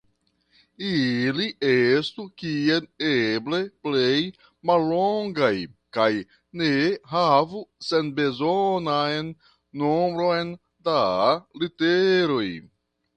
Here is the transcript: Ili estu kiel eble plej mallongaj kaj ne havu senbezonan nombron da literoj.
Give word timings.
Ili 0.91 1.43
estu 1.71 2.23
kiel 2.43 2.87
eble 3.09 3.59
plej 3.87 4.17
mallongaj 4.71 5.53
kaj 5.99 6.09
ne 6.63 6.71
havu 7.13 7.63
senbezonan 7.91 9.33
nombron 9.85 10.57
da 10.89 10.99
literoj. 11.65 12.45